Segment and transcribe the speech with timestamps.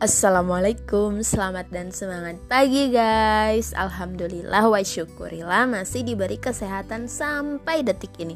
[0.00, 3.76] Assalamualaikum, selamat dan semangat pagi guys.
[3.76, 8.32] Alhamdulillah wa syukurillah masih diberi kesehatan sampai detik ini.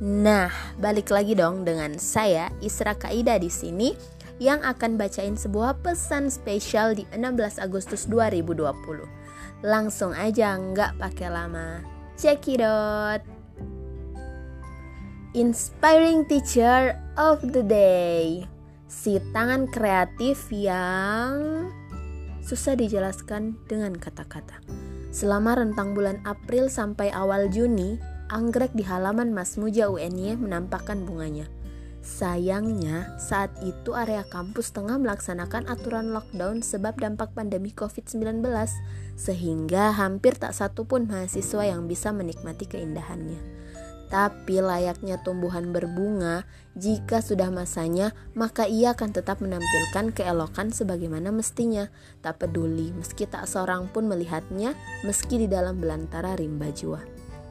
[0.00, 0.48] Nah,
[0.80, 3.92] balik lagi dong dengan saya Isra Kaida di sini
[4.40, 8.64] yang akan bacain sebuah pesan spesial di 16 Agustus 2020
[9.60, 11.84] Langsung aja nggak pakai lama.
[12.16, 13.20] Cekidot
[15.36, 18.53] Inspiring Teacher of the Day
[18.94, 21.66] si tangan kreatif yang
[22.46, 24.62] susah dijelaskan dengan kata-kata.
[25.10, 27.98] Selama rentang bulan April sampai awal Juni,
[28.30, 31.50] anggrek di halaman Mas Muja UNY menampakkan bunganya.
[32.04, 38.44] Sayangnya, saat itu area kampus tengah melaksanakan aturan lockdown sebab dampak pandemi COVID-19,
[39.16, 43.63] sehingga hampir tak satu pun mahasiswa yang bisa menikmati keindahannya.
[44.12, 51.90] Tapi layaknya tumbuhan berbunga, jika sudah masanya, maka ia akan tetap menampilkan keelokan sebagaimana mestinya.
[52.20, 54.74] Tak peduli meski tak seorang pun melihatnya,
[55.06, 57.02] meski di dalam belantara rimba jua.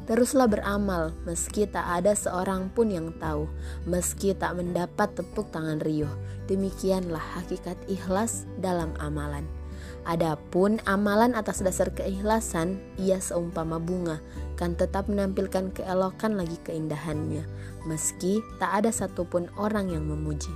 [0.03, 3.47] Teruslah beramal meski tak ada seorang pun yang tahu,
[3.87, 6.11] meski tak mendapat tepuk tangan riuh.
[6.51, 9.47] Demikianlah hakikat ikhlas dalam amalan.
[10.03, 14.19] Adapun amalan atas dasar keikhlasan, ia seumpama bunga,
[14.59, 17.47] kan tetap menampilkan keelokan lagi keindahannya,
[17.87, 20.51] meski tak ada satupun orang yang memuji.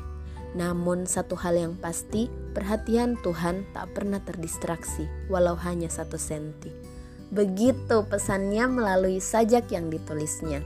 [0.52, 6.72] Namun satu hal yang pasti, perhatian Tuhan tak pernah terdistraksi, walau hanya satu senti.
[7.32, 10.60] Begitu pesannya melalui sajak yang ditulisnya.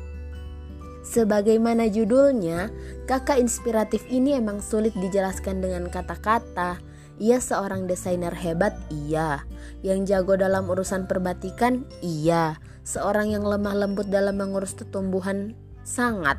[1.02, 2.70] Sebagaimana judulnya,
[3.10, 6.78] kakak inspiratif ini emang sulit dijelaskan dengan kata-kata,
[7.18, 9.44] ia seorang desainer hebat, iya.
[9.82, 12.62] Yang jago dalam urusan perbatikan, iya.
[12.86, 16.38] Seorang yang lemah lembut dalam mengurus tumbuhan, sangat.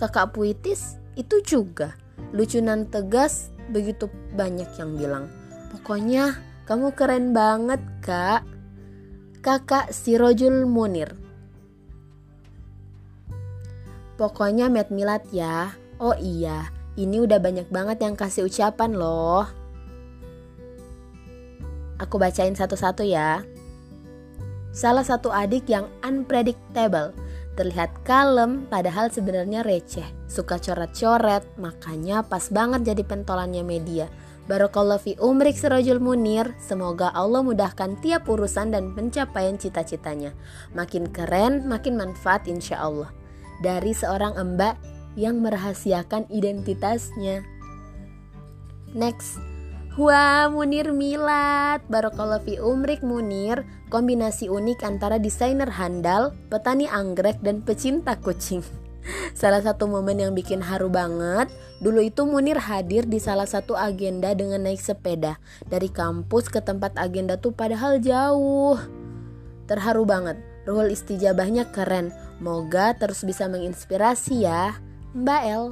[0.00, 1.94] Kakak puitis, itu juga.
[2.32, 5.24] Lucunan tegas, begitu banyak yang bilang.
[5.70, 8.42] Pokoknya, kamu keren banget, kak.
[9.40, 11.16] Kakak Sirojul Munir.
[14.20, 15.72] Pokoknya Met Milat ya.
[15.96, 16.68] Oh iya,
[17.00, 19.59] ini udah banyak banget yang kasih ucapan loh.
[22.10, 23.46] Aku bacain satu-satu ya.
[24.74, 27.14] Salah satu adik yang unpredictable,
[27.54, 34.10] terlihat kalem padahal sebenarnya receh, suka coret-coret, makanya pas banget jadi pentolannya media.
[34.50, 40.34] Barakallah fi umrik serojul munir, semoga Allah mudahkan tiap urusan dan pencapaian cita-citanya.
[40.74, 43.14] Makin keren, makin manfaat insya Allah.
[43.62, 44.74] Dari seorang embak
[45.14, 47.46] yang merahasiakan identitasnya.
[48.98, 49.38] Next,
[50.00, 57.60] Wah, Munir Milat, Barokallah fi umrik Munir, kombinasi unik antara desainer handal, petani anggrek, dan
[57.60, 58.64] pecinta kucing.
[59.36, 61.52] Salah satu momen yang bikin haru banget,
[61.84, 65.36] dulu itu Munir hadir di salah satu agenda dengan naik sepeda.
[65.68, 68.80] Dari kampus ke tempat agenda tuh padahal jauh.
[69.68, 72.08] Terharu banget, ruhul istijabahnya keren.
[72.40, 74.80] Moga terus bisa menginspirasi ya.
[75.12, 75.64] Mbak El.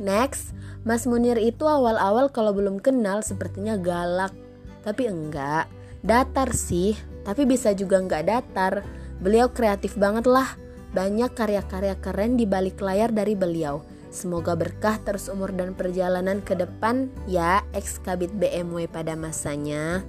[0.00, 4.32] Next, Mas Munir itu awal-awal kalau belum kenal sepertinya galak.
[4.80, 5.68] Tapi enggak,
[6.00, 8.80] datar sih, tapi bisa juga enggak datar.
[9.20, 10.56] Beliau kreatif banget lah.
[10.96, 13.84] Banyak karya-karya keren di balik layar dari beliau.
[14.08, 20.02] Semoga berkah terus umur dan perjalanan ke depan ya ex kabit BMW pada masanya.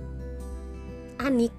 [1.22, 1.54] Anik.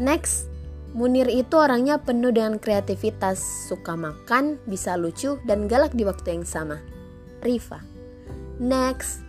[0.00, 0.48] Next,
[0.96, 6.48] Munir itu orangnya penuh dengan kreativitas, suka makan, bisa lucu, dan galak di waktu yang
[6.48, 6.80] sama.
[7.46, 7.80] Riva.
[8.58, 9.22] Next.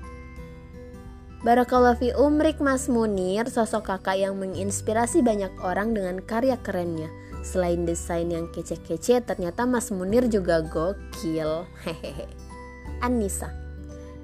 [1.46, 7.14] Barakallah fi umrik Mas Munir, sosok kakak yang menginspirasi banyak orang dengan karya kerennya.
[7.46, 11.64] Selain desain yang kece-kece, ternyata Mas Munir juga gokil.
[11.86, 12.26] Hehehe.
[13.00, 13.54] Anissa.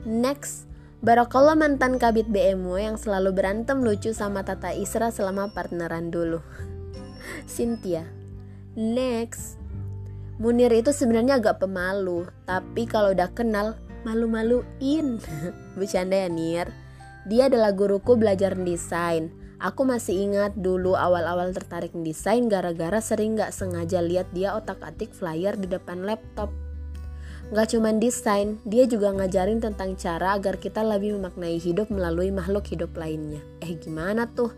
[0.04, 0.66] Next.
[1.04, 6.42] Barakallah mantan kabit BMW yang selalu berantem lucu sama Tata Isra selama partneran dulu.
[7.54, 8.08] Cynthia.
[8.74, 9.62] Next.
[10.42, 15.20] Munir itu sebenarnya agak pemalu, tapi kalau udah kenal malu-maluin.
[15.80, 16.68] Bercanda ya Nir.
[17.28, 19.32] Dia adalah guruku belajar desain.
[19.64, 25.56] Aku masih ingat dulu awal-awal tertarik desain gara-gara sering gak sengaja lihat dia otak-atik flyer
[25.56, 26.52] di depan laptop.
[27.56, 32.68] Gak cuma desain, dia juga ngajarin tentang cara agar kita lebih memaknai hidup melalui makhluk
[32.68, 33.40] hidup lainnya.
[33.64, 34.52] Eh gimana tuh?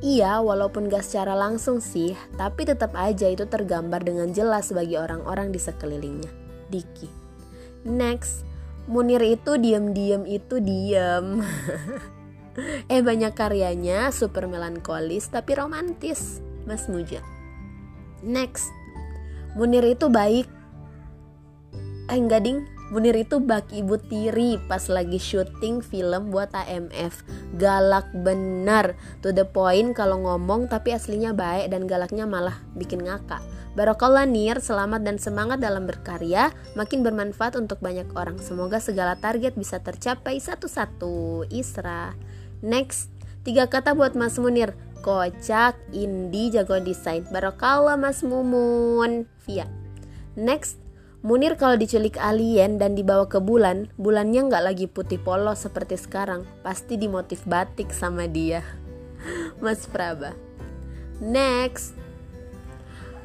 [0.00, 5.52] Iya, walaupun gak secara langsung sih, tapi tetap aja itu tergambar dengan jelas bagi orang-orang
[5.52, 6.32] di sekelilingnya.
[6.72, 7.10] Diki.
[7.84, 8.47] Next,
[8.88, 11.44] Munir itu diem-diem itu diem.
[12.92, 17.20] eh banyak karyanya super melankolis tapi romantis, Mas Muja.
[18.24, 18.72] Next,
[19.60, 20.48] Munir itu baik.
[22.08, 27.20] Eh enggak ding, Munir itu bak ibu tiri pas lagi syuting film buat AMF
[27.60, 33.44] Galak benar To the point kalau ngomong tapi aslinya baik dan galaknya malah bikin ngakak
[33.76, 36.54] Barokallah Nir, selamat dan semangat dalam berkarya.
[36.72, 38.40] Makin bermanfaat untuk banyak orang.
[38.40, 41.44] Semoga segala target bisa tercapai satu-satu.
[41.52, 42.16] Isra.
[42.64, 43.12] Next,
[43.44, 44.72] tiga kata buat Mas Munir.
[45.04, 47.28] Kocak, indie, jago desain.
[47.28, 49.28] Barokallah Mas Mumun.
[49.44, 49.68] Via.
[50.32, 50.80] Next,
[51.18, 56.46] Munir kalau diculik alien dan dibawa ke bulan, bulannya nggak lagi putih polos seperti sekarang,
[56.62, 58.62] pasti dimotif batik sama dia.
[59.62, 60.34] Mas Praba.
[61.18, 62.07] Next.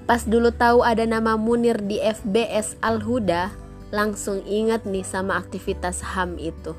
[0.04, 3.56] Pas dulu tahu ada nama Munir di FBS Al Huda,
[3.96, 6.76] langsung ingat nih sama aktivitas HAM itu.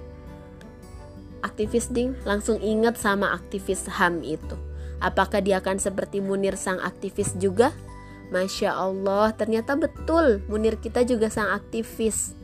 [1.41, 4.57] Aktivis ding, langsung ingat sama aktivis HAM itu.
[5.01, 7.73] Apakah dia akan seperti Munir sang aktivis juga?
[8.29, 12.37] Masya Allah, ternyata betul Munir kita juga sang aktivis.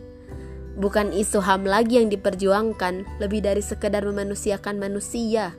[0.81, 5.53] Bukan isu HAM lagi yang diperjuangkan, lebih dari sekedar memanusiakan manusia.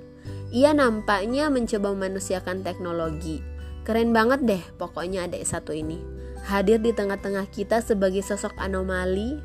[0.50, 3.51] Ia nampaknya mencoba memanusiakan teknologi.
[3.82, 5.98] Keren banget deh pokoknya adik satu ini.
[6.46, 9.38] Hadir di tengah-tengah kita sebagai sosok anomali.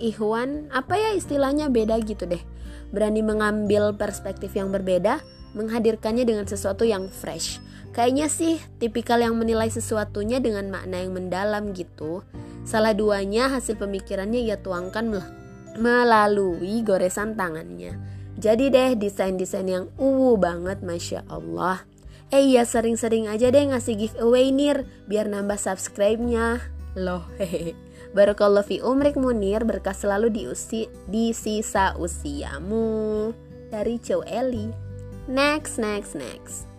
[0.00, 2.40] Ikhwan, apa ya istilahnya beda gitu deh.
[2.90, 5.20] Berani mengambil perspektif yang berbeda,
[5.54, 11.74] menghadirkannya dengan sesuatu yang fresh Kayaknya sih tipikal yang menilai sesuatunya dengan makna yang mendalam
[11.74, 12.22] gitu.
[12.62, 15.10] Salah duanya hasil pemikirannya ia tuangkan
[15.74, 17.98] melalui goresan tangannya.
[18.38, 21.82] Jadi deh desain-desain yang uwu banget Masya Allah.
[22.28, 26.60] Eh iya sering-sering aja deh ngasih giveaway Nir biar nambah subscribe-nya.
[27.00, 27.72] Loh hehehe.
[28.10, 33.30] Barakallahu fi umrik Munir berkah selalu di, usi, di sisa usiamu.
[33.70, 34.66] Dari Chow Eli.
[35.30, 36.70] Next, next, next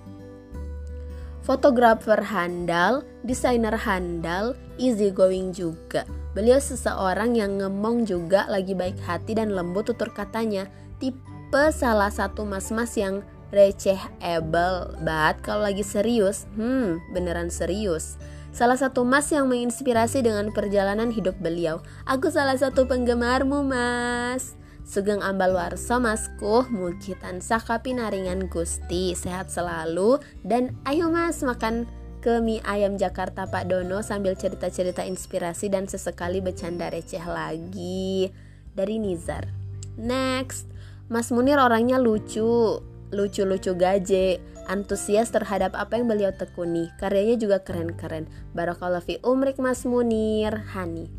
[1.42, 6.06] fotografer handal, desainer handal, easy going juga.
[6.32, 10.70] Beliau seseorang yang ngemong juga lagi baik hati dan lembut tutur katanya.
[11.02, 16.48] Tipe salah satu mas-mas yang receh able banget kalau lagi serius.
[16.56, 18.16] Hmm, beneran serius.
[18.52, 21.80] Salah satu mas yang menginspirasi dengan perjalanan hidup beliau.
[22.04, 24.60] Aku salah satu penggemarmu, Mas.
[24.84, 31.88] Sugeng ambal warso maskuh mugi tansah kapinaringan Gusti sehat selalu dan ayo mas makan
[32.20, 38.36] ke mie ayam Jakarta Pak Dono sambil cerita-cerita inspirasi dan sesekali bercanda receh lagi
[38.76, 39.48] dari Nizar.
[39.96, 40.68] Next,
[41.08, 46.90] Mas Munir orangnya lucu, lucu-lucu gaje, antusias terhadap apa yang beliau tekuni.
[46.98, 48.32] Karyanya juga keren-keren.
[48.56, 51.12] Barakallahu fi umrik Mas Munir, Hani.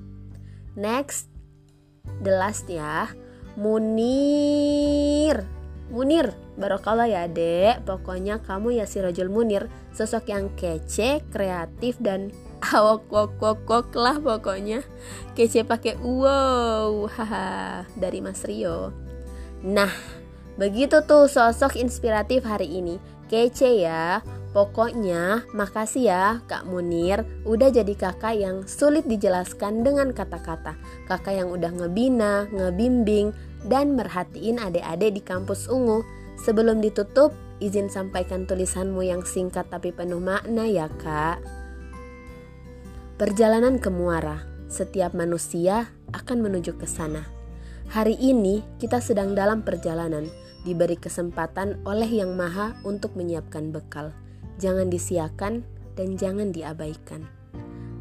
[0.73, 1.29] Next,
[2.25, 3.13] the last ya.
[3.61, 5.45] Munir.
[5.93, 7.85] Munir, barokallah ya dek.
[7.85, 9.69] Pokoknya kamu ya si Rojul Munir.
[9.93, 12.33] Sosok yang kece, kreatif, dan
[12.73, 14.81] awok wok wok wok lah pokoknya.
[15.37, 17.05] Kece pakai wow.
[17.21, 17.85] Haha.
[17.93, 18.89] Dari Mas Rio.
[19.61, 19.93] Nah,
[20.61, 22.97] begitu tuh sosok inspiratif hari ini
[23.33, 24.21] Kece ya
[24.53, 30.77] Pokoknya, makasih ya Kak Munir udah jadi kakak yang sulit dijelaskan dengan kata-kata.
[31.09, 33.33] Kakak yang udah ngebina, ngebimbing,
[33.65, 36.05] dan merhatiin adik-adik di kampus Ungu.
[36.37, 37.33] Sebelum ditutup,
[37.65, 41.41] izin sampaikan tulisanmu yang singkat tapi penuh makna ya kak.
[43.17, 47.25] Perjalanan ke Muara, setiap manusia akan menuju ke sana.
[47.93, 50.25] Hari ini kita sedang dalam perjalanan,
[50.65, 54.17] diberi kesempatan oleh Yang Maha untuk menyiapkan bekal
[54.57, 55.61] jangan disiakan
[55.93, 57.29] dan jangan diabaikan.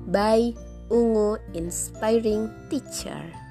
[0.07, 0.55] By
[0.87, 3.50] Ungu Inspiring Teacher.